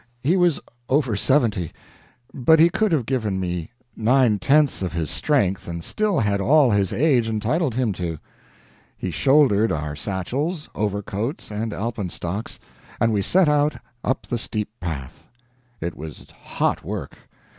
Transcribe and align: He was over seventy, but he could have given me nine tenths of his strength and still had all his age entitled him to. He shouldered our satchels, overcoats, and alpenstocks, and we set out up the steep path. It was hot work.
He 0.23 0.35
was 0.35 0.59
over 0.89 1.15
seventy, 1.15 1.71
but 2.33 2.59
he 2.59 2.71
could 2.71 2.91
have 2.91 3.05
given 3.05 3.39
me 3.39 3.69
nine 3.95 4.39
tenths 4.39 4.81
of 4.81 4.93
his 4.93 5.11
strength 5.11 5.67
and 5.67 5.83
still 5.83 6.17
had 6.17 6.41
all 6.41 6.71
his 6.71 6.91
age 6.91 7.29
entitled 7.29 7.75
him 7.75 7.93
to. 7.93 8.17
He 8.97 9.11
shouldered 9.11 9.71
our 9.71 9.95
satchels, 9.95 10.67
overcoats, 10.73 11.51
and 11.51 11.71
alpenstocks, 11.71 12.57
and 12.99 13.13
we 13.13 13.21
set 13.21 13.47
out 13.47 13.75
up 14.03 14.25
the 14.25 14.39
steep 14.39 14.69
path. 14.79 15.27
It 15.81 15.95
was 15.95 16.25
hot 16.31 16.83
work. 16.83 17.15